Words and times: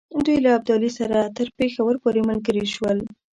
دوی 0.25 0.37
له 0.45 0.51
ابدالي 0.57 0.91
سره 0.99 1.17
تر 1.37 1.47
پېښور 1.57 1.93
پوري 2.01 2.21
ملګري 2.29 2.65
شول. 2.73 2.97